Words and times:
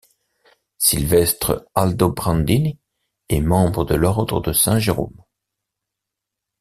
Silvestre 0.79 1.67
Aldobrandini 1.75 2.79
est 3.29 3.39
membre 3.39 3.85
de 3.85 3.93
l'ordre 3.93 4.41
de 4.41 4.51
Saint-Jérôme. 4.51 5.21